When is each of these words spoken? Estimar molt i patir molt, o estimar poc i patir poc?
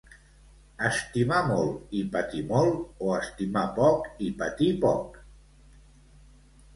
Estimar 0.87 1.41
molt 1.49 1.91
i 1.99 1.99
patir 2.15 2.41
molt, 2.51 2.79
o 3.09 3.11
estimar 3.17 3.65
poc 3.75 4.07
i 4.29 4.31
patir 4.39 4.71
poc? 4.87 5.21